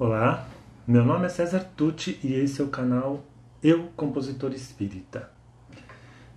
Olá, 0.00 0.48
meu 0.88 1.04
nome 1.04 1.26
é 1.26 1.28
César 1.28 1.62
Tucci 1.76 2.18
e 2.24 2.32
esse 2.32 2.58
é 2.62 2.64
o 2.64 2.68
canal 2.68 3.22
Eu 3.62 3.90
Compositor 3.94 4.50
Espírita. 4.54 5.28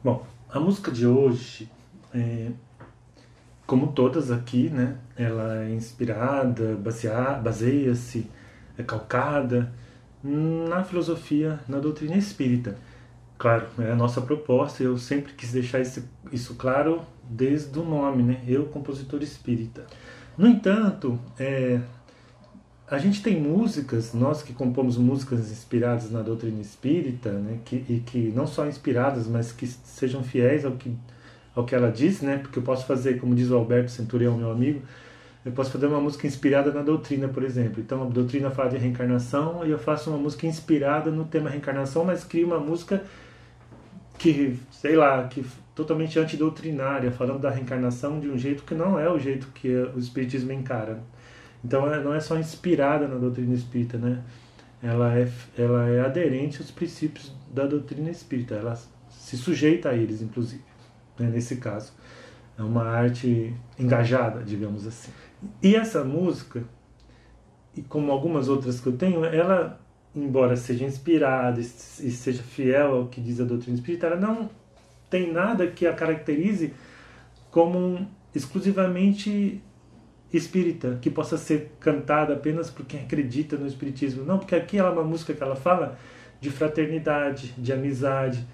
Bom, 0.03 0.27
a 0.49 0.59
música 0.59 0.91
de 0.91 1.07
hoje, 1.07 1.71
é, 2.13 2.51
como 3.65 3.93
todas 3.93 4.31
aqui, 4.31 4.67
né, 4.67 4.97
ela 5.15 5.63
é 5.63 5.69
inspirada, 5.69 6.77
baseia-se, 7.41 8.29
é 8.77 8.83
calcada 8.83 9.73
na 10.21 10.83
filosofia, 10.83 11.57
na 11.65 11.79
doutrina 11.79 12.17
espírita. 12.17 12.75
Claro, 13.37 13.67
é 13.79 13.93
a 13.93 13.95
nossa 13.95 14.19
proposta, 14.21 14.83
eu 14.83 14.97
sempre 14.97 15.31
quis 15.31 15.53
deixar 15.53 15.79
isso, 15.79 16.03
isso 16.33 16.55
claro 16.55 17.01
desde 17.23 17.79
o 17.79 17.85
nome, 17.85 18.23
né, 18.23 18.43
Eu 18.45 18.65
Compositor 18.65 19.23
Espírita. 19.23 19.85
No 20.37 20.49
entanto, 20.49 21.17
é, 21.39 21.79
a 22.89 22.97
gente 22.97 23.23
tem 23.23 23.39
músicas, 23.39 24.13
nós 24.13 24.43
que 24.43 24.53
compomos 24.53 24.97
músicas 24.97 25.51
inspiradas 25.51 26.11
na 26.11 26.21
doutrina 26.21 26.61
espírita, 26.61 27.31
né, 27.31 27.59
que, 27.63 27.77
e 27.89 28.03
que 28.05 28.31
não 28.35 28.45
só 28.45 28.67
inspiradas, 28.67 29.27
mas 29.27 29.51
que 29.51 29.65
sejam 29.65 30.23
fiéis 30.23 30.65
ao 30.65 30.73
que, 30.73 30.95
ao 31.55 31.65
que 31.65 31.73
ela 31.73 31.91
diz, 31.91 32.21
né, 32.21 32.37
porque 32.37 32.59
eu 32.59 32.63
posso 32.63 32.85
fazer, 32.85 33.19
como 33.19 33.33
diz 33.33 33.49
o 33.49 33.55
Alberto 33.55 33.89
Centurião, 33.89 34.37
meu 34.37 34.51
amigo, 34.51 34.81
eu 35.45 35.51
posso 35.51 35.71
fazer 35.71 35.87
uma 35.87 35.99
música 35.99 36.25
inspirada 36.25 36.71
na 36.71 36.81
doutrina, 36.81 37.27
por 37.27 37.43
exemplo. 37.43 37.81
Então 37.81 38.03
a 38.03 38.05
doutrina 38.05 38.49
fala 38.49 38.69
de 38.69 38.77
reencarnação 38.77 39.65
e 39.65 39.71
eu 39.71 39.79
faço 39.79 40.09
uma 40.09 40.17
música 40.17 40.47
inspirada 40.47 41.11
no 41.11 41.25
tema 41.25 41.49
reencarnação, 41.49 42.05
mas 42.05 42.23
crio 42.23 42.47
uma 42.47 42.59
música 42.59 43.03
que, 44.17 44.57
sei 44.71 44.95
lá, 44.95 45.27
que 45.27 45.45
totalmente 45.75 46.17
antidoutrinária, 46.17 47.11
falando 47.11 47.39
da 47.39 47.49
reencarnação 47.49 48.19
de 48.19 48.29
um 48.29 48.37
jeito 48.37 48.63
que 48.63 48.73
não 48.73 48.97
é 48.97 49.09
o 49.11 49.19
jeito 49.19 49.47
que 49.53 49.67
o 49.67 49.99
espiritismo 49.99 50.53
encara. 50.53 51.01
Então 51.63 51.85
não 52.03 52.13
é 52.13 52.19
só 52.19 52.37
inspirada 52.37 53.07
na 53.07 53.15
doutrina 53.15 53.53
espírita, 53.53 53.97
né? 53.97 54.21
Ela 54.81 55.17
é, 55.17 55.31
ela 55.57 55.87
é 55.87 56.01
aderente 56.01 56.57
aos 56.59 56.69
princípios 56.69 57.33
da 57.49 57.65
doutrina 57.65 58.09
espírita, 58.09 58.55
ela 58.55 58.77
se 59.09 59.37
sujeita 59.37 59.89
a 59.89 59.95
eles, 59.95 60.21
inclusive, 60.21 60.63
né? 61.17 61.29
nesse 61.29 61.55
caso. 61.57 61.93
É 62.57 62.61
uma 62.61 62.83
arte 62.83 63.55
engajada, 63.79 64.43
digamos 64.43 64.85
assim. 64.85 65.11
E 65.61 65.75
essa 65.75 66.03
música, 66.03 66.63
e 67.75 67.81
como 67.81 68.11
algumas 68.11 68.49
outras 68.49 68.79
que 68.79 68.87
eu 68.87 68.97
tenho, 68.97 69.23
ela, 69.23 69.79
embora 70.13 70.55
seja 70.55 70.85
inspirada 70.85 71.61
e 71.61 71.63
seja 71.63 72.43
fiel 72.43 72.95
ao 72.95 73.07
que 73.07 73.21
diz 73.21 73.39
a 73.39 73.45
doutrina 73.45 73.77
espírita, 73.77 74.07
ela 74.07 74.17
não 74.17 74.49
tem 75.09 75.31
nada 75.31 75.65
que 75.67 75.87
a 75.87 75.93
caracterize 75.93 76.73
como 77.49 78.07
exclusivamente 78.35 79.61
espírita, 80.33 80.97
que 81.01 81.09
possa 81.09 81.37
ser 81.37 81.71
cantada 81.79 82.33
apenas 82.33 82.69
por 82.69 82.85
quem 82.85 83.01
acredita 83.01 83.55
no 83.55 83.67
espiritismo. 83.67 84.25
Não, 84.25 84.39
porque 84.39 84.55
aqui 84.55 84.77
é 84.77 84.83
uma 84.83 85.03
música 85.03 85.33
que 85.33 85.43
ela 85.43 85.55
fala 85.55 85.97
de 86.41 86.49
fraternidade, 86.49 87.53
de 87.57 87.71
amizade, 87.71 88.45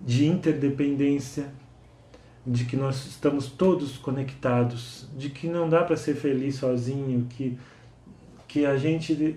de 0.00 0.26
interdependência, 0.26 1.48
de 2.46 2.64
que 2.64 2.76
nós 2.76 3.04
estamos 3.06 3.48
todos 3.48 3.98
conectados, 3.98 5.08
de 5.16 5.28
que 5.30 5.48
não 5.48 5.68
dá 5.68 5.82
para 5.82 5.96
ser 5.96 6.14
feliz 6.14 6.56
sozinho, 6.56 7.26
que 7.28 7.58
que 8.46 8.64
a 8.64 8.78
gente 8.78 9.36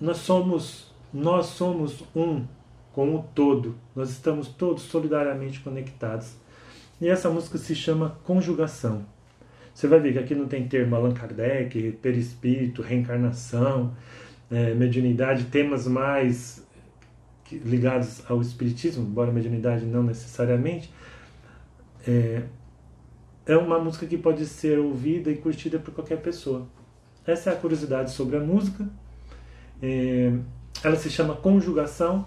nós 0.00 0.18
somos 0.18 0.90
nós 1.12 1.46
somos 1.46 2.04
um 2.14 2.46
com 2.92 3.16
o 3.16 3.22
todo. 3.34 3.76
Nós 3.94 4.10
estamos 4.10 4.48
todos 4.48 4.84
solidariamente 4.84 5.60
conectados. 5.60 6.34
E 7.00 7.08
essa 7.08 7.28
música 7.28 7.58
se 7.58 7.74
chama 7.74 8.18
Conjugação. 8.24 9.04
Você 9.74 9.86
vai 9.86 10.00
ver 10.00 10.12
que 10.12 10.18
aqui 10.18 10.34
não 10.34 10.46
tem 10.46 10.66
termo 10.66 10.94
Allan 10.94 11.12
Kardec, 11.12 11.92
perispírito, 12.02 12.82
reencarnação, 12.82 13.94
é, 14.50 14.74
mediunidade, 14.74 15.44
temas 15.44 15.86
mais 15.86 16.66
ligados 17.50 18.22
ao 18.28 18.40
espiritismo, 18.40 19.04
embora 19.04 19.32
mediunidade 19.32 19.84
não 19.84 20.02
necessariamente. 20.02 20.92
É, 22.06 22.42
é 23.46 23.56
uma 23.56 23.78
música 23.78 24.06
que 24.06 24.16
pode 24.16 24.46
ser 24.46 24.78
ouvida 24.78 25.30
e 25.30 25.36
curtida 25.36 25.78
por 25.78 25.92
qualquer 25.92 26.20
pessoa. 26.20 26.66
Essa 27.26 27.50
é 27.50 27.52
a 27.52 27.56
curiosidade 27.56 28.10
sobre 28.12 28.36
a 28.36 28.40
música. 28.40 28.88
É, 29.82 30.32
ela 30.82 30.96
se 30.96 31.10
chama 31.10 31.34
Conjugação 31.34 32.26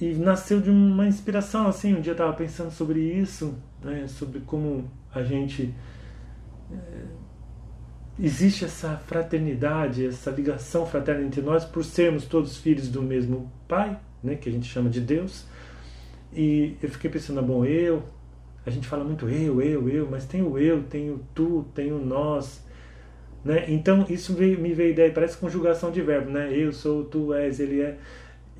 e 0.00 0.12
nasceu 0.14 0.60
de 0.60 0.70
uma 0.70 1.06
inspiração 1.06 1.66
assim. 1.66 1.94
Um 1.94 2.00
dia 2.00 2.10
eu 2.10 2.14
estava 2.14 2.32
pensando 2.32 2.70
sobre 2.70 3.00
isso, 3.00 3.54
né, 3.82 4.06
sobre 4.08 4.40
como 4.40 4.90
a 5.14 5.22
gente 5.22 5.74
existe 8.18 8.64
essa 8.64 8.96
fraternidade, 9.06 10.06
essa 10.06 10.30
ligação 10.30 10.86
fraterna 10.86 11.22
entre 11.22 11.42
nós 11.42 11.64
por 11.64 11.84
sermos 11.84 12.24
todos 12.24 12.56
filhos 12.56 12.88
do 12.88 13.02
mesmo 13.02 13.52
Pai, 13.68 13.98
né, 14.22 14.36
que 14.36 14.48
a 14.48 14.52
gente 14.52 14.66
chama 14.66 14.88
de 14.88 15.00
Deus. 15.00 15.44
E 16.32 16.76
eu 16.82 16.88
fiquei 16.88 17.10
pensando, 17.10 17.42
bom, 17.42 17.64
eu, 17.64 18.02
a 18.64 18.70
gente 18.70 18.86
fala 18.86 19.04
muito 19.04 19.28
eu, 19.28 19.60
eu, 19.60 19.88
eu, 19.88 20.08
mas 20.10 20.24
tem 20.24 20.42
o 20.42 20.58
eu, 20.58 20.82
tem 20.84 21.10
o 21.10 21.20
tu, 21.34 21.66
tem 21.74 21.92
o 21.92 21.98
nós. 21.98 22.64
Né? 23.44 23.64
Então 23.68 24.04
isso 24.08 24.34
veio, 24.34 24.58
me 24.60 24.72
veio 24.72 24.90
a 24.90 24.92
ideia, 24.92 25.12
parece 25.12 25.36
conjugação 25.36 25.90
de 25.90 26.02
verbo, 26.02 26.30
né? 26.30 26.52
Eu 26.52 26.72
sou, 26.72 27.04
tu 27.04 27.32
és, 27.32 27.60
ele 27.60 27.80
é. 27.80 27.96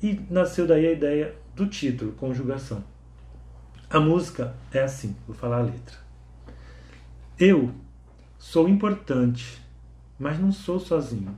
E 0.01 0.21
nasceu 0.29 0.65
daí 0.65 0.87
a 0.87 0.91
ideia 0.91 1.35
do 1.55 1.67
título, 1.67 2.13
conjugação. 2.13 2.83
A 3.89 3.99
música 3.99 4.53
é 4.71 4.81
assim, 4.81 5.15
vou 5.25 5.35
falar 5.35 5.57
a 5.57 5.63
letra. 5.63 5.97
Eu 7.37 7.71
sou 8.37 8.67
importante, 8.67 9.61
mas 10.19 10.39
não 10.39 10.51
sou 10.51 10.79
sozinho. 10.79 11.35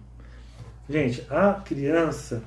Gente, 0.89 1.25
a 1.29 1.53
criança, 1.53 2.43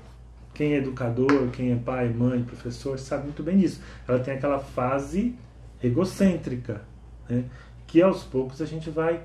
quem 0.53 0.75
é 0.75 0.79
educador, 0.79 1.49
quem 1.53 1.73
é 1.73 1.77
pai, 1.77 2.09
mãe, 2.09 2.43
professor, 2.43 2.99
sabe 2.99 3.25
muito 3.25 3.43
bem 3.43 3.59
disso. 3.59 3.81
Ela 4.07 4.19
tem 4.19 4.35
aquela 4.35 4.59
fase 4.59 5.35
egocêntrica, 5.83 6.83
né? 7.29 7.45
que 7.87 8.03
aos 8.03 8.25
poucos 8.25 8.61
a 8.61 8.67
gente 8.67 8.91
vai 8.91 9.23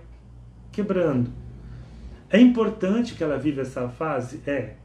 quebrando. 0.72 1.32
É 2.30 2.40
importante 2.40 3.16
que 3.16 3.24
ela 3.24 3.38
viva 3.38 3.62
essa 3.62 3.88
fase? 3.88 4.42
É. 4.46 4.76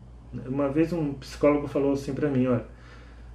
Uma 0.46 0.68
vez 0.68 0.92
um 0.92 1.12
psicólogo 1.14 1.66
falou 1.66 1.92
assim 1.92 2.14
para 2.14 2.28
mim, 2.28 2.46
olha, 2.46 2.64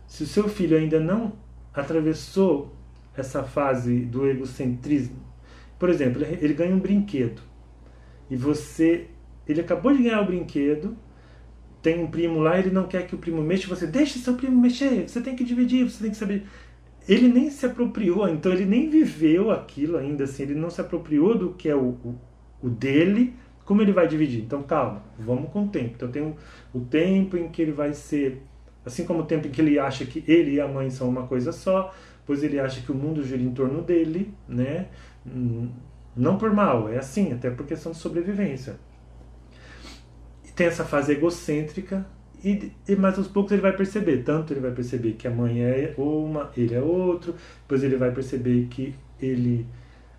se 0.08 0.24
o 0.24 0.28
seu 0.28 0.48
filho 0.48 0.78
ainda 0.78 1.00
não 1.00 1.34
atravessou 1.74 2.74
essa 3.16 3.44
fase 3.44 4.00
do 4.00 4.28
egocentrismo, 4.28 5.18
por 5.80 5.90
exemplo, 5.90 6.24
ele 6.24 6.54
ganha 6.54 6.76
um 6.76 6.80
brinquedo 6.80 7.42
e 8.30 8.36
você, 8.36 9.08
ele 9.48 9.62
acabou 9.62 9.94
de 9.94 10.04
ganhar 10.04 10.22
o 10.22 10.26
brinquedo, 10.26 10.98
tem 11.82 12.04
um 12.04 12.08
primo 12.08 12.40
lá, 12.40 12.60
ele 12.60 12.72
não 12.72 12.88
quer 12.88 13.08
que 13.08 13.16
o 13.16 13.18
primo 13.18 13.42
mexa, 13.42 13.68
você 13.68 13.88
deixa 13.88 14.20
seu 14.20 14.34
primo 14.34 14.60
mexer, 14.60 15.08
você 15.08 15.22
tem 15.22 15.36
que 15.36 15.44
dividir, 15.44 15.90
você 15.90 16.04
tem 16.04 16.12
que 16.12 16.18
saber. 16.18 16.44
Ele 17.08 17.30
nem 17.30 17.50
se 17.50 17.66
apropriou, 17.66 18.28
então 18.28 18.52
ele 18.52 18.66
nem 18.66 18.90
viveu 18.90 19.52
aquilo 19.52 19.98
ainda 19.98 20.26
assim, 20.26 20.44
ele 20.44 20.56
não 20.56 20.70
se 20.70 20.82
apropriou 20.82 21.38
do 21.38 21.54
que 21.54 21.70
é 21.70 21.76
o, 21.76 21.96
o, 22.04 22.16
o 22.62 22.70
dele, 22.70 23.34
como 23.64 23.82
ele 23.82 23.94
vai 23.94 24.08
dividir? 24.08 24.42
Então 24.44 24.64
calma, 24.64 25.04
vamos 25.18 25.50
com 25.52 25.64
o 25.64 25.68
tempo. 25.70 25.94
Então 25.96 26.10
tem 26.10 26.22
o, 26.22 26.36
o 26.74 26.82
tempo 26.82 27.38
em 27.38 27.48
que 27.48 27.62
ele 27.62 27.72
vai 27.72 27.94
ser, 27.94 28.42
assim 28.86 29.06
como 29.06 29.22
o 29.22 29.26
tempo 29.26 29.48
em 29.48 29.52
que 29.52 29.62
ele 29.62 29.80
acha 29.80 30.06
que 30.06 30.24
ele 30.28 30.56
e 30.56 30.62
a 30.62 30.68
mãe 30.68 30.90
são 30.90 31.08
uma 31.08 31.28
coisa 31.28 31.54
só, 31.54 31.94
pois 32.28 32.44
ele 32.44 32.60
acha 32.60 32.82
que 32.82 32.92
o 32.92 32.96
mundo 32.96 33.24
gira 33.24 33.42
em 33.42 33.52
torno 33.52 33.82
dele, 33.82 34.34
né? 34.48 34.88
Não 36.16 36.38
por 36.38 36.54
mal, 36.54 36.90
é 36.90 36.98
assim, 36.98 37.32
até 37.32 37.50
por 37.50 37.66
questão 37.66 37.94
de 37.94 37.98
sobrevivência. 37.98 38.76
E 40.48 40.52
tem 40.52 40.68
essa 40.68 40.84
fase 40.84 41.14
egocêntrica, 41.14 42.06
e, 42.44 42.72
e 42.88 42.96
mais 42.96 43.18
aos 43.18 43.28
poucos 43.28 43.52
ele 43.54 43.62
vai 43.62 43.76
perceber, 43.76 44.24
tanto 44.24 44.54
ele 44.54 44.60
vai 44.60 44.72
perceber 44.72 45.14
que 45.14 45.28
a 45.28 45.32
mãe 45.32 45.64
é 45.64 45.96
uma, 45.98 46.52
ele 46.56 46.76
é 46.76 46.82
outro, 46.82 47.34
depois 47.62 47.84
ele 47.84 47.96
vai 47.96 48.12
perceber 48.12 48.68
que 48.70 48.94
ele 49.20 49.66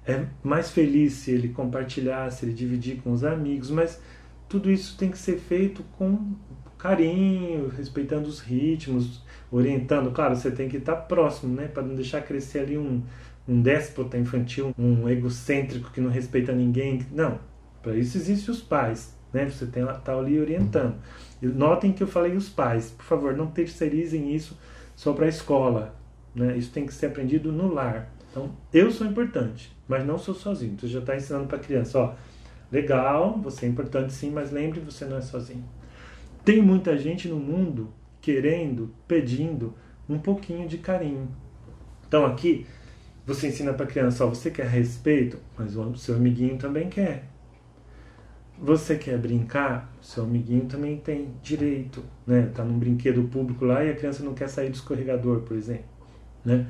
é 0.06 0.24
mais 0.42 0.70
feliz 0.70 1.12
se 1.12 1.30
ele 1.30 1.50
compartilhar, 1.50 2.30
se 2.30 2.46
ele 2.46 2.54
dividir 2.54 3.02
com 3.02 3.12
os 3.12 3.22
amigos, 3.22 3.70
mas 3.70 4.00
tudo 4.48 4.70
isso 4.70 4.96
tem 4.96 5.10
que 5.10 5.18
ser 5.18 5.38
feito 5.38 5.84
com 5.98 6.34
carinho, 6.78 7.68
respeitando 7.68 8.28
os 8.28 8.40
ritmos, 8.40 9.22
orientando. 9.50 10.10
Claro, 10.12 10.36
você 10.36 10.50
tem 10.50 10.68
que 10.68 10.76
estar 10.76 10.96
próximo, 10.96 11.54
né, 11.54 11.66
para 11.66 11.82
não 11.82 11.94
deixar 11.94 12.22
crescer 12.22 12.60
ali 12.60 12.78
um, 12.78 13.02
um 13.46 13.60
déspota 13.60 14.16
infantil, 14.16 14.74
um 14.78 15.08
egocêntrico 15.08 15.90
que 15.90 16.00
não 16.00 16.10
respeita 16.10 16.52
ninguém. 16.52 17.04
Não, 17.12 17.38
para 17.82 17.96
isso 17.96 18.16
existem 18.16 18.54
os 18.54 18.60
pais, 18.60 19.16
né? 19.32 19.48
Você 19.48 19.66
tem 19.66 19.84
tá 20.04 20.16
ali 20.16 20.38
orientando. 20.38 20.96
Notem 21.42 21.92
que 21.92 22.02
eu 22.02 22.06
falei 22.06 22.36
os 22.36 22.48
pais. 22.48 22.90
Por 22.90 23.04
favor, 23.04 23.36
não 23.36 23.46
terceirizem 23.46 24.34
isso 24.34 24.56
só 24.94 25.12
para 25.12 25.26
a 25.26 25.28
escola, 25.28 25.94
né? 26.34 26.56
Isso 26.56 26.70
tem 26.70 26.86
que 26.86 26.92
ser 26.92 27.06
aprendido 27.06 27.50
no 27.50 27.72
lar. 27.72 28.12
Então, 28.30 28.50
eu 28.72 28.90
sou 28.90 29.06
importante, 29.06 29.74
mas 29.88 30.06
não 30.06 30.18
sou 30.18 30.34
sozinho. 30.34 30.76
Você 30.78 30.86
já 30.86 30.98
está 30.98 31.16
ensinando 31.16 31.46
para 31.46 31.56
a 31.56 31.60
criança, 31.60 31.98
ó, 31.98 32.14
legal, 32.70 33.38
você 33.40 33.66
é 33.66 33.68
importante 33.68 34.12
sim, 34.12 34.30
mas 34.30 34.52
lembre, 34.52 34.80
você 34.80 35.04
não 35.06 35.16
é 35.16 35.22
sozinho. 35.22 35.64
Tem 36.48 36.62
muita 36.62 36.96
gente 36.96 37.28
no 37.28 37.36
mundo 37.38 37.92
querendo, 38.22 38.90
pedindo 39.06 39.74
um 40.08 40.18
pouquinho 40.18 40.66
de 40.66 40.78
carinho. 40.78 41.28
Então 42.06 42.24
aqui 42.24 42.66
você 43.26 43.48
ensina 43.48 43.74
para 43.74 43.84
a 43.84 43.86
criança, 43.86 44.24
ó, 44.24 44.30
você 44.30 44.50
quer 44.50 44.66
respeito, 44.66 45.38
mas 45.58 45.76
o 45.76 45.94
seu 45.94 46.16
amiguinho 46.16 46.56
também 46.56 46.88
quer. 46.88 47.28
você 48.58 48.96
quer 48.96 49.18
brincar, 49.18 49.94
seu 50.00 50.24
amiguinho 50.24 50.64
também 50.64 50.96
tem 50.96 51.34
direito, 51.42 52.02
né? 52.26 52.50
Tá 52.54 52.64
num 52.64 52.78
brinquedo 52.78 53.24
público 53.24 53.66
lá 53.66 53.84
e 53.84 53.90
a 53.90 53.94
criança 53.94 54.22
não 54.22 54.32
quer 54.32 54.48
sair 54.48 54.70
do 54.70 54.74
escorregador, 54.74 55.40
por 55.40 55.54
exemplo, 55.54 55.84
né? 56.42 56.66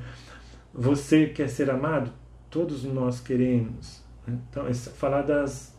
Você 0.75 1.29
quer 1.29 1.49
ser 1.49 1.71
amado? 1.71 2.13
Todos 2.51 2.83
nós 2.83 3.21
queremos. 3.21 4.03
Né? 4.27 4.41
Então, 4.51 4.67
é 4.67 4.75
falar 4.75 5.23
das 5.23 5.73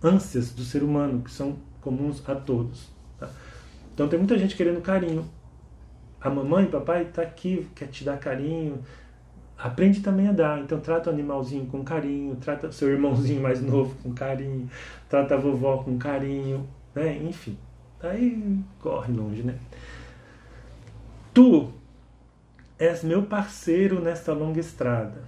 ânsias 0.00 0.52
do 0.52 0.62
ser 0.62 0.84
humano 0.84 1.24
que 1.24 1.32
são 1.32 1.66
comuns 1.80 2.22
a 2.28 2.34
todos. 2.34 2.88
Tá? 3.18 3.28
Então, 3.94 4.08
tem 4.08 4.18
muita 4.18 4.38
gente 4.38 4.56
querendo 4.56 4.80
carinho. 4.80 5.28
A 6.20 6.28
mamãe 6.28 6.66
papai 6.66 7.04
tá 7.04 7.22
aqui, 7.22 7.68
quer 7.76 7.86
te 7.86 8.04
dar 8.04 8.18
carinho, 8.18 8.82
aprende 9.58 10.00
também 10.00 10.28
a 10.28 10.32
dar. 10.32 10.60
Então 10.60 10.78
trata 10.80 11.10
o 11.10 11.12
animalzinho 11.12 11.66
com 11.66 11.82
carinho, 11.82 12.36
trata 12.36 12.70
seu 12.70 12.88
irmãozinho 12.88 13.42
mais 13.42 13.60
novo 13.60 13.94
com 14.02 14.14
carinho, 14.14 14.70
trata 15.08 15.34
a 15.34 15.38
vovó 15.38 15.78
com 15.78 15.98
carinho, 15.98 16.66
né? 16.94 17.16
Enfim, 17.18 17.58
aí 18.00 18.60
corre 18.80 19.12
longe, 19.12 19.42
né? 19.42 19.56
Tu 21.34 21.70
és 22.78 23.02
meu 23.02 23.24
parceiro 23.24 24.00
nesta 24.00 24.32
longa 24.32 24.60
estrada. 24.60 25.22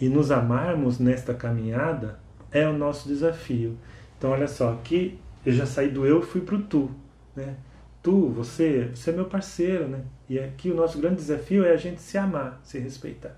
E 0.00 0.08
nos 0.08 0.32
amarmos 0.32 0.98
nesta 0.98 1.32
caminhada 1.32 2.18
é 2.50 2.66
o 2.68 2.72
nosso 2.76 3.06
desafio. 3.06 3.78
Então 4.18 4.30
olha 4.30 4.48
só, 4.48 4.72
aqui 4.72 5.18
eu 5.44 5.52
já 5.52 5.66
saí 5.66 5.90
do 5.90 6.06
eu, 6.06 6.22
fui 6.22 6.40
pro 6.40 6.62
tu, 6.62 6.90
né? 7.34 7.56
tu, 8.04 8.28
você, 8.28 8.90
você 8.94 9.10
é 9.10 9.12
meu 9.14 9.24
parceiro, 9.24 9.88
né? 9.88 10.04
E 10.28 10.38
aqui 10.38 10.70
o 10.70 10.74
nosso 10.74 10.98
grande 10.98 11.16
desafio 11.16 11.64
é 11.64 11.72
a 11.72 11.76
gente 11.76 12.02
se 12.02 12.18
amar, 12.18 12.60
se 12.62 12.78
respeitar. 12.78 13.34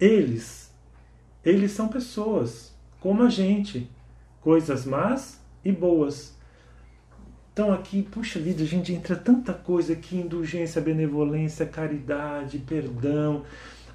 Eles, 0.00 0.74
eles 1.44 1.70
são 1.70 1.86
pessoas, 1.86 2.74
como 2.98 3.22
a 3.22 3.28
gente, 3.28 3.88
coisas 4.40 4.84
más 4.84 5.40
e 5.64 5.70
boas. 5.70 6.36
Então 7.52 7.72
aqui, 7.72 8.02
puxa 8.02 8.40
vida, 8.40 8.64
a 8.64 8.66
gente 8.66 8.92
entra 8.92 9.14
tanta 9.14 9.52
coisa 9.52 9.92
aqui, 9.92 10.16
indulgência, 10.16 10.80
benevolência, 10.80 11.64
caridade, 11.64 12.58
perdão, 12.58 13.44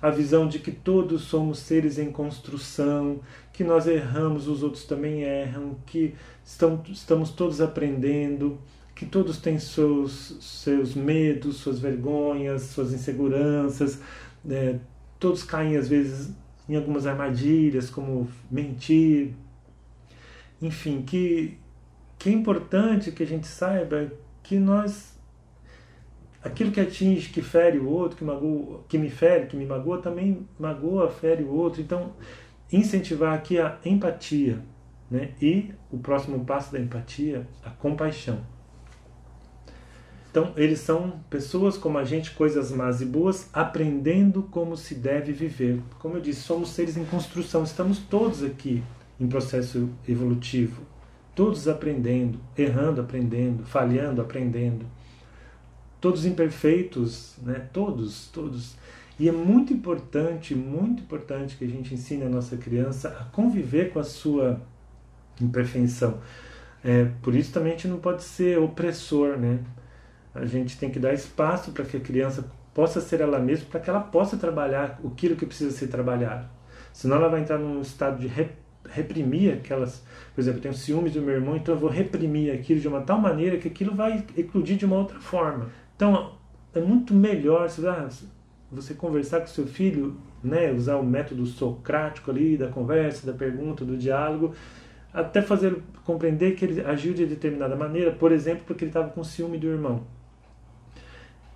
a 0.02 0.10
visão 0.10 0.48
de 0.48 0.60
que 0.60 0.72
todos 0.72 1.24
somos 1.24 1.60
seres 1.60 1.98
em 1.98 2.10
construção, 2.10 3.20
que 3.58 3.64
nós 3.64 3.88
erramos, 3.88 4.48
os 4.48 4.62
outros 4.62 4.86
também 4.86 5.24
erram, 5.24 5.76
que 5.84 6.14
estão, 6.46 6.84
estamos 6.90 7.32
todos 7.32 7.60
aprendendo 7.60 8.60
que 8.94 9.06
todos 9.06 9.38
têm 9.38 9.60
seus, 9.60 10.38
seus 10.42 10.94
medos, 10.94 11.58
suas 11.58 11.80
vergonhas, 11.80 12.64
suas 12.64 12.94
inseguranças, 12.94 14.00
né? 14.44 14.80
todos 15.20 15.44
caem 15.44 15.76
às 15.76 15.88
vezes 15.88 16.32
em 16.70 16.76
algumas 16.76 17.08
armadilhas, 17.08 17.90
como 17.90 18.28
mentir. 18.50 19.34
Enfim, 20.62 21.02
que, 21.04 21.58
que 22.18 22.30
é 22.30 22.32
importante 22.32 23.12
que 23.12 23.22
a 23.22 23.28
gente 23.28 23.48
saiba 23.48 24.12
que 24.44 24.58
nós. 24.58 25.16
Aquilo 26.44 26.72
que 26.72 26.80
atinge, 26.80 27.30
que 27.30 27.42
fere 27.42 27.78
o 27.78 27.90
outro, 27.90 28.18
que, 28.18 28.24
magoa, 28.24 28.84
que 28.88 28.98
me 28.98 29.10
fere, 29.10 29.48
que 29.48 29.58
me 29.58 29.66
magoa, 29.66 30.02
também 30.02 30.48
magoa, 30.60 31.10
fere 31.10 31.44
o 31.44 31.54
outro. 31.54 31.82
Então, 31.82 32.14
incentivar 32.72 33.34
aqui 33.34 33.60
a 33.60 33.78
empatia. 33.86 34.60
Né? 35.10 35.32
E 35.42 35.74
o 35.92 35.98
próximo 35.98 36.44
passo 36.44 36.72
da 36.72 36.80
empatia, 36.80 37.48
a 37.64 37.70
compaixão. 37.70 38.40
Então, 40.30 40.54
eles 40.56 40.82
são 40.82 41.20
pessoas 41.30 41.78
como 41.78 41.98
a 41.98 42.04
gente, 42.04 42.32
coisas 42.32 42.72
más 42.72 43.02
e 43.02 43.06
boas, 43.06 43.50
aprendendo 43.52 44.44
como 44.44 44.78
se 44.78 44.94
deve 44.94 45.32
viver. 45.32 45.82
Como 45.98 46.18
eu 46.18 46.22
disse, 46.22 46.42
somos 46.42 46.70
seres 46.70 46.96
em 46.96 47.06
construção, 47.06 47.64
estamos 47.64 47.98
todos 47.98 48.44
aqui 48.44 48.84
em 49.20 49.28
processo 49.28 49.90
evolutivo, 50.08 50.84
todos 51.34 51.68
aprendendo, 51.68 52.40
errando, 52.56 53.02
aprendendo, 53.02 53.66
falhando, 53.66 54.22
aprendendo. 54.22 54.86
Todos 56.00 56.26
imperfeitos, 56.26 57.36
né? 57.42 57.68
Todos, 57.74 58.28
todos. 58.28 58.76
E 59.20 59.28
é 59.28 59.32
muito 59.32 59.74
importante, 59.74 60.54
muito 60.54 61.02
importante 61.02 61.58
que 61.58 61.66
a 61.66 61.68
gente 61.68 61.94
ensine 61.94 62.24
a 62.24 62.30
nossa 62.30 62.56
criança 62.56 63.10
a 63.20 63.24
conviver 63.26 63.92
com 63.92 64.00
a 64.00 64.04
sua 64.04 64.62
imperfeição. 65.42 66.20
É, 66.84 67.06
por 67.22 67.34
isso 67.34 67.52
também 67.52 67.74
a 67.74 67.76
gente 67.76 67.88
não 67.88 67.98
pode 67.98 68.24
ser 68.24 68.60
opressor, 68.60 69.38
né? 69.38 69.60
A 70.36 70.46
gente 70.46 70.78
tem 70.78 70.90
que 70.92 71.00
dar 71.00 71.14
espaço 71.14 71.72
para 71.72 71.84
que 71.84 71.98
a 71.98 72.00
criança 72.00 72.46
possa 72.74 73.02
ser 73.02 73.22
ela 73.22 73.40
mesma, 73.40 73.66
para 73.72 73.80
que 73.80 73.90
ela 73.90 74.00
possa 74.00 74.38
trabalhar 74.38 75.00
aquilo 75.04 75.36
que 75.36 75.48
precisa 75.48 75.72
ser 75.72 75.88
trabalhado. 75.88 76.48
Senão 76.94 77.18
ela 77.18 77.28
vai 77.28 77.42
entrar 77.42 77.58
num 77.58 77.82
estado 77.82 78.20
de 78.20 78.32
reprimir 78.88 79.54
aquelas. 79.54 80.04
Por 80.36 80.42
exemplo, 80.42 80.60
eu 80.60 80.62
tenho 80.62 80.74
ciúmes 80.76 81.14
do 81.14 81.22
meu 81.22 81.34
irmão, 81.34 81.58
então 81.58 81.74
eu 81.74 81.80
vou 81.80 81.90
reprimir 81.90 82.54
aquilo 82.54 82.80
de 82.80 82.88
uma 82.88 83.02
tal 83.02 83.20
maneira 83.20 83.58
que 83.58 83.68
aquilo 83.68 83.96
vai 83.96 84.24
eclodir 84.38 84.78
de 84.78 84.86
uma 84.86 84.96
outra 84.96 85.20
forma. 85.20 85.70
Então 85.96 86.36
é 86.74 86.80
muito 86.80 87.14
melhor 87.16 87.68
ah, 87.68 88.10
você 88.72 88.94
conversar 88.94 89.42
com 89.42 89.48
seu 89.48 89.66
filho, 89.66 90.18
né, 90.44 90.72
usar 90.72 90.98
o 90.98 91.06
método 91.06 91.46
socrático 91.46 92.32
ali 92.32 92.58
da 92.58 92.68
conversa, 92.68 93.26
da 93.26 93.34
pergunta, 93.38 93.86
do 93.86 93.98
diálogo, 93.98 94.54
até 95.14 95.42
fazer 95.42 95.82
compreender 96.04 96.56
que 96.56 96.66
ele 96.66 96.82
agiu 96.82 97.14
de 97.14 97.26
determinada 97.26 97.76
maneira, 97.76 98.12
por 98.12 98.32
exemplo, 98.32 98.64
porque 98.68 98.84
ele 98.84 98.90
estava 98.90 99.10
com 99.10 99.24
ciúme 99.24 99.58
do 99.58 99.68
irmão. 99.68 100.04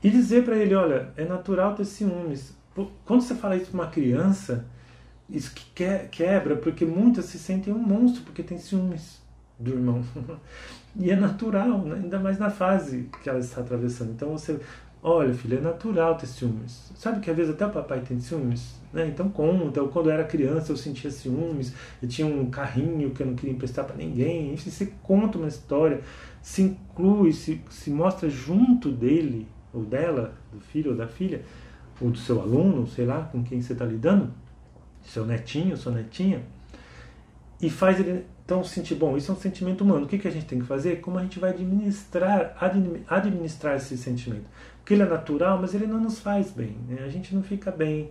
E 0.04 0.10
dizer 0.10 0.44
para 0.44 0.56
ele, 0.56 0.74
olha, 0.74 1.12
é 1.16 1.26
natural 1.26 1.76
ter 1.76 1.86
ciúmes. 1.86 2.56
Quando 3.06 3.22
você 3.22 3.36
fala 3.36 3.56
isso 3.56 3.72
para 3.72 3.82
uma 3.82 3.88
criança, 3.92 4.66
isso 5.30 5.54
que 5.54 6.08
quebra, 6.10 6.56
porque 6.56 6.86
muitas 6.86 7.26
se 7.26 7.38
sentem 7.38 7.74
um 7.74 7.78
monstro 7.78 8.24
porque 8.24 8.42
tem 8.42 8.58
ciúmes 8.58 9.22
do 9.60 9.72
irmão. 9.72 10.04
e 10.96 11.12
é 11.12 11.16
natural, 11.16 11.80
né? 11.80 11.96
ainda 11.96 12.20
mais 12.20 12.40
na 12.40 12.50
fase 12.50 13.10
que 13.22 13.30
ela 13.30 13.40
está 13.40 13.62
atravessando. 13.62 14.12
Então 14.12 14.32
você, 14.32 14.60
olha, 15.04 15.34
filha, 15.34 15.58
é 15.58 15.62
natural 15.62 16.16
ter 16.16 16.28
ciúmes. 16.28 16.92
Sabe 16.96 17.20
que 17.20 17.30
às 17.30 17.36
vezes 17.36 17.54
até 17.54 17.66
o 17.66 17.72
papai 17.72 18.02
tem 18.02 18.20
ciúmes? 18.20 18.80
Né? 18.94 19.08
Então 19.08 19.30
conta, 19.30 19.82
quando 19.86 20.10
eu 20.10 20.14
era 20.14 20.24
criança 20.24 20.72
eu 20.72 20.78
sentia 20.78 21.10
ciúmes, 21.10 21.74
eu 22.02 22.08
tinha 22.08 22.28
um 22.28 22.50
carrinho 22.50 23.12
que 23.12 23.24
eu 23.24 23.28
não 23.28 23.36
queria 23.36 23.54
emprestar 23.54 23.86
para 23.86 23.96
ninguém. 23.96 24.54
Enfim, 24.54 24.70
você 24.70 24.94
conta 25.02 25.38
uma 25.38 25.48
história, 25.48 26.02
se 26.42 26.62
inclui, 26.62 27.34
se, 27.34 27.62
se 27.70 27.90
mostra 27.90 28.30
junto 28.30 28.92
dele 28.92 29.48
ou 29.74 29.84
dela, 29.84 30.34
do 30.52 30.60
filho 30.60 30.92
ou 30.92 30.98
da 30.98 31.08
filha, 31.08 31.42
ou 32.00 32.10
do 32.10 32.18
seu 32.18 32.42
aluno, 32.42 32.88
sei 32.88 33.06
lá, 33.06 33.24
com 33.24 33.44
quem 33.44 33.62
você 33.62 33.74
está 33.74 33.86
lidando, 33.86 34.32
seu 35.02 35.26
netinho, 35.26 35.78
sua 35.78 35.92
netinha, 35.92 36.44
e 37.62 37.70
faz 37.70 38.00
ele 38.00 38.26
então 38.52 38.66
sentir, 38.66 38.96
bom, 38.96 39.16
isso 39.16 39.32
é 39.32 39.34
um 39.34 39.38
sentimento 39.38 39.82
humano, 39.82 40.04
o 40.04 40.08
que, 40.10 40.18
que 40.18 40.28
a 40.28 40.32
gente 40.32 40.46
tem 40.46 40.60
que 40.60 40.66
fazer? 40.66 41.00
Como 41.00 41.18
a 41.18 41.22
gente 41.22 41.40
vai 41.40 41.52
administrar, 41.52 42.54
administrar 43.08 43.78
esse 43.78 43.98
sentimento? 43.98 44.44
Porque 44.80 44.94
ele 44.94 45.04
é 45.04 45.06
natural, 45.06 45.58
mas 45.62 45.74
ele 45.74 45.88
não 45.88 46.02
nos 46.02 46.20
faz 46.20 46.52
bem, 46.52 46.76
né? 46.86 47.02
a 47.06 47.08
gente 47.08 47.34
não 47.34 47.42
fica 47.42 47.72
bem 47.72 48.10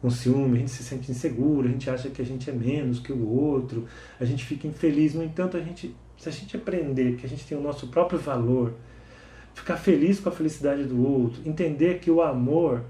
com 0.00 0.08
ciúme, 0.08 0.56
a 0.56 0.60
gente 0.60 0.70
se 0.70 0.82
sente 0.82 1.10
inseguro, 1.10 1.68
a 1.68 1.70
gente 1.70 1.90
acha 1.90 2.08
que 2.08 2.22
a 2.22 2.24
gente 2.24 2.48
é 2.48 2.52
menos 2.54 2.98
que 2.98 3.12
o 3.12 3.28
outro, 3.28 3.86
a 4.18 4.24
gente 4.24 4.42
fica 4.42 4.66
infeliz, 4.66 5.12
no 5.12 5.22
entanto, 5.22 5.58
a 5.58 5.60
gente, 5.60 5.94
se 6.16 6.30
a 6.30 6.32
gente 6.32 6.56
aprender 6.56 7.16
que 7.16 7.26
a 7.26 7.28
gente 7.28 7.44
tem 7.46 7.58
o 7.58 7.60
nosso 7.60 7.88
próprio 7.88 8.18
valor, 8.18 8.72
ficar 9.52 9.76
feliz 9.76 10.18
com 10.18 10.30
a 10.30 10.32
felicidade 10.32 10.84
do 10.84 11.06
outro, 11.06 11.42
entender 11.44 11.98
que 11.98 12.10
o 12.10 12.22
amor, 12.22 12.84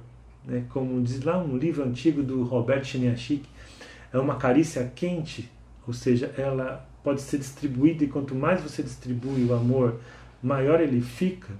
né, 0.46 0.64
como 0.70 1.02
diz 1.02 1.24
lá 1.24 1.42
um 1.42 1.56
livro 1.56 1.82
antigo 1.82 2.22
do 2.22 2.44
Robert 2.44 2.84
Chiniachik, 2.84 3.42
é 4.12 4.18
uma 4.18 4.36
carícia 4.36 4.92
quente, 4.94 5.50
ou 5.86 5.92
seja, 5.92 6.32
ela 6.36 6.86
pode 7.02 7.20
ser 7.20 7.38
distribuída 7.38 8.04
e 8.04 8.08
quanto 8.08 8.34
mais 8.34 8.60
você 8.60 8.82
distribui 8.82 9.44
o 9.44 9.54
amor, 9.54 10.00
maior 10.42 10.80
ele 10.80 11.00
fica. 11.00 11.52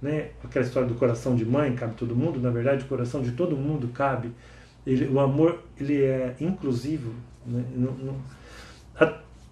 Né? 0.00 0.30
Aquela 0.44 0.64
história 0.64 0.88
do 0.88 0.94
coração 0.94 1.34
de 1.34 1.44
mãe, 1.44 1.74
cabe 1.74 1.94
todo 1.94 2.14
mundo, 2.14 2.40
na 2.40 2.50
verdade 2.50 2.84
o 2.84 2.88
coração 2.88 3.20
de 3.20 3.32
todo 3.32 3.56
mundo 3.56 3.88
cabe. 3.88 4.32
Ele, 4.86 5.08
o 5.08 5.18
amor 5.18 5.64
ele 5.78 6.02
é 6.02 6.36
inclusivo. 6.40 7.12
Né? 7.44 7.64
Não, 7.74 7.92
não, 7.92 8.16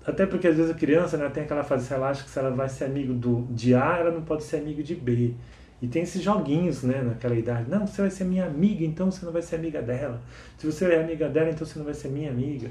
até 0.06 0.24
porque 0.24 0.46
às 0.46 0.56
vezes 0.56 0.70
a 0.70 0.74
criança 0.74 1.16
né, 1.16 1.28
tem 1.28 1.42
aquela 1.42 1.64
fase, 1.64 1.88
se 1.88 1.92
ela 1.92 2.08
acha 2.08 2.22
que 2.22 2.30
se 2.30 2.38
ela 2.38 2.50
vai 2.50 2.68
ser 2.68 2.84
amigo 2.84 3.12
do, 3.12 3.44
de 3.50 3.74
A, 3.74 3.96
ela 3.98 4.12
não 4.12 4.22
pode 4.22 4.44
ser 4.44 4.58
amigo 4.58 4.80
de 4.80 4.94
B. 4.94 5.34
E 5.82 5.88
tem 5.88 6.02
esses 6.02 6.22
joguinhos 6.22 6.84
né, 6.84 7.02
naquela 7.02 7.34
idade. 7.34 7.68
Não, 7.68 7.86
você 7.86 8.02
vai 8.02 8.10
ser 8.10 8.24
minha 8.24 8.46
amiga, 8.46 8.84
então 8.84 9.10
você 9.10 9.26
não 9.26 9.32
vai 9.32 9.42
ser 9.42 9.56
amiga 9.56 9.82
dela. 9.82 10.22
Se 10.56 10.64
você 10.64 10.86
é 10.86 11.02
amiga 11.02 11.28
dela, 11.28 11.50
então 11.50 11.66
você 11.66 11.76
não 11.78 11.84
vai 11.84 11.92
ser 11.92 12.08
minha 12.08 12.30
amiga. 12.30 12.70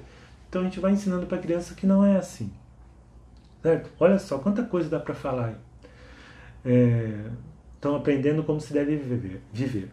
Então 0.56 0.62
a 0.62 0.70
gente 0.70 0.80
vai 0.80 0.94
ensinando 0.94 1.26
para 1.26 1.38
a 1.38 1.42
criança 1.42 1.76
que 1.76 1.86
não 1.86 2.06
é 2.06 2.16
assim. 2.16 2.50
Certo? 3.62 3.90
Olha 4.00 4.18
só, 4.18 4.38
quanta 4.38 4.64
coisa 4.64 4.88
dá 4.88 5.02
para 5.02 5.14
falar 5.14 5.48
aí. 5.48 5.56
É, 6.64 7.30
estão 7.74 7.94
aprendendo 7.94 8.42
como 8.42 8.62
se 8.62 8.72
deve 8.72 8.96
viver. 8.96 9.42
viver. 9.52 9.92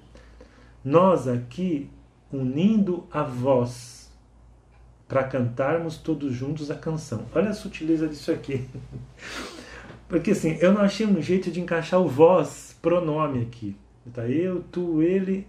Nós 0.85 1.27
aqui, 1.27 1.91
unindo 2.33 3.09
a 3.11 3.25
voz 3.25 4.09
para 5.09 5.25
cantarmos 5.25 5.97
todos 5.97 6.33
juntos 6.33 6.71
a 6.71 6.77
canção. 6.77 7.27
Olha 7.35 7.51
a 7.51 7.55
sutileza 7.55 8.07
disso 8.07 8.31
aqui. 8.31 8.65
Porque 10.07 10.31
assim, 10.31 10.59
eu 10.61 10.73
não 10.73 10.83
achei 10.83 11.05
um 11.05 11.21
jeito 11.21 11.51
de 11.51 11.61
encaixar 11.61 12.01
o 12.01 12.07
vós, 12.07 12.79
pronome 12.81 13.43
aqui. 13.43 13.77
Tá 14.15 14.29
eu, 14.29 14.63
tu, 14.71 15.03
ele, 15.03 15.45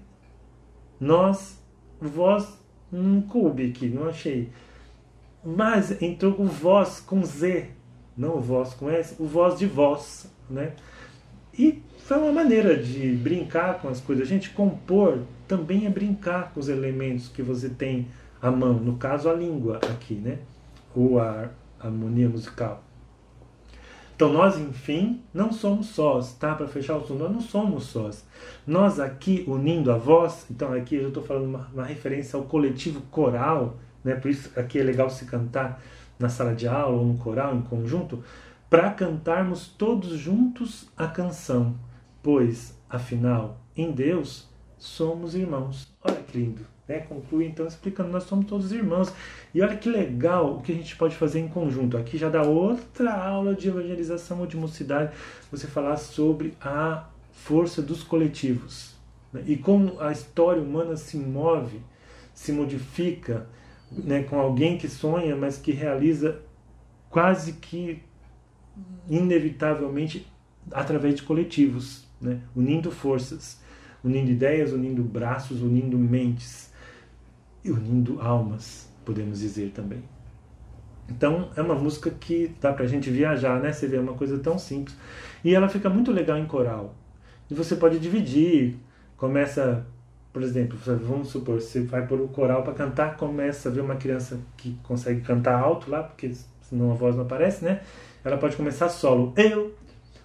nós, 1.00 1.64
vós, 2.02 2.58
não 2.92 3.22
coube 3.22 3.70
aqui, 3.70 3.90
não 3.90 4.08
achei. 4.08 4.50
Mas 5.46 6.02
entrou 6.02 6.40
o 6.40 6.46
voz 6.46 7.00
com 7.00 7.24
Z, 7.24 7.70
não 8.18 8.38
o 8.38 8.42
voz 8.42 8.74
com 8.74 8.90
S, 8.90 9.16
o 9.20 9.26
voz 9.26 9.58
de 9.58 9.66
voz, 9.66 10.32
né? 10.50 10.74
E 11.58 11.82
foi 12.00 12.18
uma 12.18 12.32
maneira 12.32 12.76
de 12.76 13.12
brincar 13.16 13.80
com 13.80 13.88
as 13.88 14.02
coisas. 14.02 14.26
A 14.26 14.30
gente 14.30 14.50
compor 14.50 15.20
também 15.48 15.86
é 15.86 15.90
brincar 15.90 16.52
com 16.54 16.60
os 16.60 16.68
elementos 16.68 17.30
que 17.30 17.42
você 17.42 17.70
tem 17.70 18.08
à 18.42 18.52
mão, 18.52 18.74
no 18.74 18.98
caso 18.98 19.30
a 19.30 19.34
língua 19.34 19.78
aqui, 19.78 20.16
né? 20.16 20.40
Ou 20.96 21.20
a 21.20 21.50
harmonia 21.80 22.28
musical. 22.30 22.84
Então 24.16 24.32
nós, 24.32 24.58
enfim, 24.58 25.22
não 25.34 25.52
somos 25.52 25.88
sós, 25.88 26.34
tá? 26.34 26.54
Para 26.54 26.68
fechar 26.68 26.98
o 26.98 27.06
som, 27.06 27.16
nós 27.16 27.32
não 27.32 27.42
somos 27.42 27.86
sós. 27.86 28.24
Nós 28.66 29.00
aqui 29.00 29.44
unindo 29.48 29.92
a 29.92 29.98
voz, 29.98 30.46
então 30.50 30.72
aqui 30.72 30.96
eu 30.96 31.08
estou 31.08 31.24
falando 31.24 31.46
uma, 31.46 31.68
uma, 31.74 31.84
referência 31.84 32.38
ao 32.38 32.46
coletivo 32.46 33.02
coral, 33.10 33.78
né? 34.04 34.16
Por 34.16 34.30
isso 34.30 34.52
aqui 34.60 34.80
é 34.80 34.84
legal 34.84 35.10
se 35.10 35.26
cantar 35.26 35.82
na 36.20 36.30
sala 36.30 36.54
de 36.54 36.68
aula 36.68 36.98
ou 36.98 37.06
no 37.06 37.18
coral 37.18 37.56
em 37.56 37.62
conjunto, 37.62 38.24
para 38.70 38.90
cantarmos 38.92 39.68
todos 39.68 40.18
juntos 40.18 40.88
a 40.98 41.08
canção, 41.08 41.76
pois 42.22 42.78
afinal 42.90 43.60
em 43.76 43.92
Deus 43.92 44.48
somos 44.78 45.36
irmãos. 45.36 45.88
Olha 46.04 46.16
que 46.16 46.38
lindo. 46.38 46.66
Né? 46.88 47.00
Conclui 47.00 47.46
então 47.46 47.66
explicando: 47.66 48.10
nós 48.10 48.24
somos 48.24 48.46
todos 48.46 48.72
irmãos. 48.72 49.14
E 49.54 49.62
olha 49.62 49.78
que 49.78 49.90
legal 49.90 50.56
o 50.56 50.62
que 50.62 50.72
a 50.72 50.76
gente 50.76 50.96
pode 50.96 51.16
fazer 51.16 51.40
em 51.40 51.48
conjunto. 51.48 51.98
Aqui 51.98 52.18
já 52.18 52.30
dá 52.30 52.42
outra 52.42 53.14
aula 53.14 53.54
de 53.54 53.68
evangelização 53.68 54.40
ou 54.40 54.48
de 54.48 54.58
mocidade, 54.58 55.14
você 55.52 55.68
falar 55.68 55.98
sobre 55.98 56.54
a 56.62 57.06
força 57.32 57.82
dos 57.82 58.04
coletivos 58.04 58.94
né? 59.34 59.44
e 59.46 59.58
como 59.58 60.00
a 60.00 60.12
história 60.12 60.62
humana 60.62 60.96
se 60.96 61.18
move, 61.18 61.82
se 62.34 62.52
modifica 62.52 63.48
né? 63.98 64.24
com 64.24 64.40
alguém 64.40 64.78
que 64.78 64.88
sonha, 64.88 65.36
mas 65.36 65.58
que 65.58 65.72
realiza 65.72 66.42
quase 67.10 67.54
que 67.54 68.02
inevitavelmente 69.10 70.28
através 70.72 71.16
de 71.16 71.24
coletivos, 71.24 72.08
né? 72.22 72.40
unindo 72.56 72.92
forças, 72.92 73.62
unindo 74.04 74.32
ideias, 74.32 74.72
unindo 74.72 75.04
braços, 75.04 75.62
unindo 75.62 75.98
mentes 75.98 76.72
e 77.64 77.72
unindo 77.72 78.20
almas, 78.22 78.90
podemos 79.06 79.40
dizer 79.40 79.72
também. 79.72 80.04
Então 81.10 81.50
é 81.56 81.62
uma 81.62 81.76
música 81.76 82.10
que 82.10 82.56
dá 82.60 82.74
pra 82.74 82.86
gente 82.88 83.10
viajar, 83.10 83.60
né? 83.62 83.72
Você 83.72 83.88
vê 83.88 83.98
é 83.98 84.00
uma 84.00 84.14
coisa 84.14 84.40
tão 84.40 84.58
simples. 84.58 84.96
E 85.44 85.54
ela 85.54 85.68
fica 85.68 85.90
muito 85.90 86.12
legal 86.12 86.38
em 86.38 86.46
coral. 86.46 86.96
E 87.50 87.54
você 87.54 87.76
pode 87.76 88.00
dividir. 88.00 88.78
Começa, 89.18 89.86
por 90.34 90.42
exemplo, 90.42 90.78
vamos 90.84 91.30
supor, 91.30 91.62
você 91.62 91.84
vai 91.84 92.06
por 92.06 92.20
o 92.20 92.28
coral 92.28 92.64
para 92.64 92.74
cantar, 92.74 93.16
começa 93.16 93.70
a 93.70 93.72
ver 93.72 93.82
uma 93.82 93.96
criança 93.96 94.40
que 94.58 94.76
consegue 94.84 95.22
cantar 95.22 95.58
alto 95.60 95.90
lá, 95.90 96.04
porque 96.04 96.34
senão 96.62 96.92
a 96.92 96.96
voz 96.96 97.16
não 97.16 97.24
aparece, 97.24 97.64
né? 97.64 97.82
Ela 98.26 98.38
pode 98.38 98.58
começar 98.58 98.90
solo. 98.90 99.32
Eu 99.38 99.76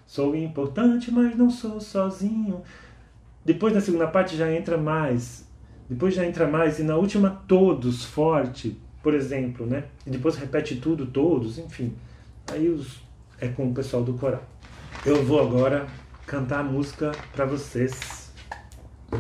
sou 0.06 0.34
importante, 0.34 1.12
mas 1.12 1.36
não 1.36 1.50
sou 1.50 1.80
sozinho. 1.80 2.62
Depois 3.44 3.74
na 3.74 3.80
segunda 3.80 4.06
parte 4.06 4.36
já 4.36 4.50
entra 4.50 4.78
mais 4.78 5.46
depois 5.88 6.14
já 6.14 6.26
entra 6.26 6.46
mais, 6.46 6.78
e 6.78 6.82
na 6.82 6.96
última, 6.96 7.42
todos, 7.48 8.04
forte, 8.04 8.78
por 9.02 9.14
exemplo, 9.14 9.64
né? 9.64 9.84
E 10.06 10.10
depois 10.10 10.36
repete 10.36 10.76
tudo, 10.76 11.06
todos, 11.06 11.58
enfim. 11.58 11.94
Aí 12.52 12.68
os, 12.68 13.00
é 13.40 13.48
com 13.48 13.70
o 13.70 13.74
pessoal 13.74 14.04
do 14.04 14.12
coral. 14.14 14.42
Eu 15.06 15.24
vou 15.24 15.40
agora 15.40 15.86
cantar 16.26 16.60
a 16.60 16.62
música 16.62 17.12
para 17.34 17.46
vocês. 17.46 18.17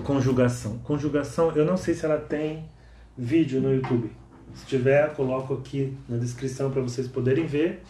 Conjugação. 0.04 0.78
Conjugação, 0.78 1.52
eu 1.52 1.64
não 1.64 1.76
sei 1.76 1.94
se 1.94 2.04
ela 2.04 2.18
tem 2.18 2.64
vídeo 3.16 3.60
no 3.60 3.74
YouTube. 3.74 4.10
Se 4.54 4.66
tiver, 4.66 5.14
coloco 5.14 5.54
aqui 5.54 5.96
na 6.08 6.16
descrição 6.16 6.70
para 6.70 6.82
vocês 6.82 7.06
poderem 7.08 7.46
ver. 7.46 7.82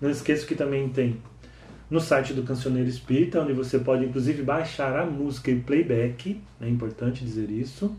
Não 0.00 0.10
esqueça 0.10 0.46
que 0.46 0.54
também 0.54 0.88
tem 0.88 1.20
no 1.90 2.00
site 2.00 2.32
do 2.32 2.42
Cancioneiro 2.42 2.88
Espírita, 2.88 3.40
onde 3.40 3.52
você 3.52 3.78
pode 3.78 4.04
inclusive 4.04 4.42
baixar 4.42 4.98
a 4.98 5.06
música 5.06 5.50
e 5.50 5.60
playback, 5.60 6.40
é 6.60 6.68
importante 6.68 7.24
dizer 7.24 7.50
isso. 7.50 7.94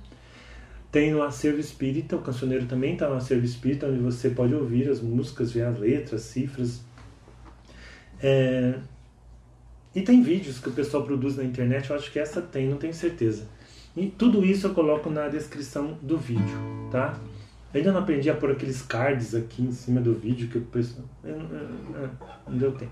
Tem 0.91 1.11
no 1.11 1.21
Acervo 1.21 1.59
Espírita, 1.59 2.15
o 2.15 2.21
cancioneiro 2.21 2.65
também 2.65 2.93
está 2.93 3.09
no 3.09 3.15
Acervo 3.15 3.45
Espírita, 3.45 3.87
onde 3.87 3.99
você 3.99 4.29
pode 4.29 4.53
ouvir 4.55 4.89
as 4.89 5.01
músicas, 5.01 5.51
ver 5.51 5.63
as 5.63 5.77
letras, 5.77 6.21
cifras. 6.21 6.81
É... 8.21 8.75
E 9.95 10.01
tem 10.01 10.21
vídeos 10.21 10.59
que 10.59 10.67
o 10.67 10.73
pessoal 10.73 11.03
produz 11.03 11.37
na 11.37 11.43
internet, 11.43 11.89
eu 11.89 11.95
acho 11.95 12.11
que 12.11 12.19
essa 12.19 12.41
tem, 12.41 12.67
não 12.67 12.75
tenho 12.75 12.93
certeza. 12.93 13.47
E 13.95 14.07
tudo 14.07 14.43
isso 14.43 14.67
eu 14.67 14.73
coloco 14.73 15.09
na 15.09 15.29
descrição 15.29 15.97
do 16.01 16.17
vídeo, 16.17 16.59
tá? 16.91 17.17
Eu 17.73 17.79
ainda 17.79 17.93
não 17.93 18.01
aprendi 18.01 18.29
a 18.29 18.35
pôr 18.35 18.51
aqueles 18.51 18.81
cards 18.81 19.33
aqui 19.33 19.63
em 19.63 19.71
cima 19.71 20.01
do 20.01 20.13
vídeo 20.13 20.49
que 20.49 20.57
o 20.57 20.61
pessoal. 20.61 21.07
Não 22.45 22.57
deu 22.57 22.73
tempo. 22.73 22.91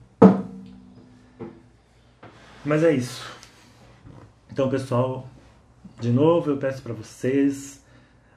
Mas 2.63 2.83
é 2.83 2.93
isso. 2.93 3.25
Então, 4.51 4.69
pessoal, 4.69 5.27
de 5.99 6.11
novo 6.11 6.51
eu 6.51 6.57
peço 6.57 6.81
para 6.81 6.93
vocês 6.93 7.81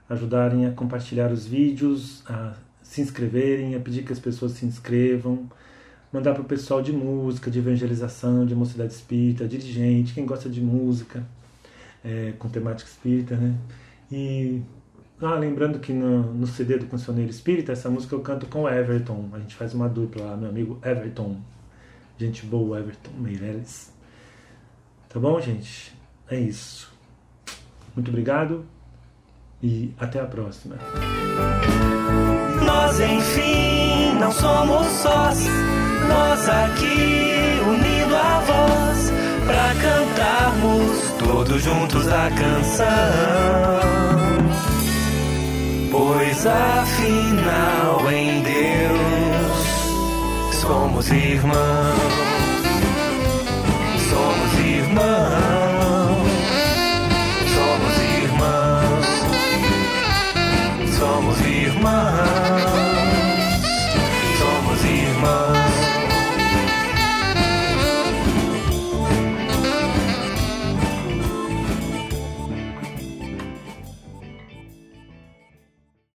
ajudarem 0.09 0.67
a 0.67 0.73
compartilhar 0.73 1.31
os 1.31 1.47
vídeos, 1.47 2.23
a 2.27 2.55
se 2.83 3.01
inscreverem, 3.01 3.75
a 3.75 3.81
pedir 3.81 4.03
que 4.03 4.13
as 4.13 4.19
pessoas 4.19 4.53
se 4.53 4.65
inscrevam, 4.65 5.51
mandar 6.13 6.33
para 6.33 6.43
o 6.43 6.45
pessoal 6.45 6.81
de 6.81 6.93
música, 6.93 7.51
de 7.51 7.59
evangelização, 7.59 8.47
de 8.47 8.55
mocidade 8.55 8.93
espírita, 8.93 9.47
dirigente, 9.47 10.15
quem 10.15 10.25
gosta 10.25 10.49
de 10.49 10.61
música 10.61 11.25
é, 12.05 12.33
com 12.39 12.49
temática 12.49 12.89
espírita, 12.89 13.37
né? 13.37 13.55
E 14.11 14.63
ah, 15.21 15.35
lembrando 15.35 15.79
que 15.79 15.93
no, 15.93 16.35
no 16.35 16.47
CD 16.47 16.79
do 16.79 16.87
Cancioneiro 16.87 17.31
Espírita, 17.31 17.73
essa 17.73 17.89
música 17.89 18.15
eu 18.15 18.21
canto 18.21 18.47
com 18.47 18.69
Everton. 18.69 19.31
A 19.33 19.39
gente 19.39 19.55
faz 19.55 19.73
uma 19.75 19.89
dupla 19.89 20.37
meu 20.37 20.49
amigo 20.51 20.79
Everton. 20.85 21.37
Gente 22.19 22.45
boa, 22.47 22.79
Everton 22.79 23.13
Meirelles. 23.19 23.94
Tá 25.15 25.21
bom, 25.21 25.41
gente? 25.41 25.95
É 26.29 26.37
isso. 26.37 26.93
Muito 27.95 28.09
obrigado 28.09 28.67
e 29.63 29.95
até 29.97 30.19
a 30.19 30.25
próxima. 30.25 30.75
Nós, 32.67 32.99
enfim, 32.99 34.19
não 34.19 34.33
somos 34.33 34.89
sós. 34.89 35.39
Nós 36.09 36.49
aqui, 36.49 37.61
unindo 37.65 38.17
a 38.17 38.41
voz 38.41 39.13
pra 39.47 39.73
cantarmos 39.81 41.13
todos 41.21 41.63
juntos 41.63 42.09
a 42.09 42.31
canção. 42.31 42.87
Pois 45.93 46.45
afinal 46.45 48.11
em 48.11 48.43
Deus 48.43 49.67
somos 50.61 51.09
irmãos. 51.09 52.24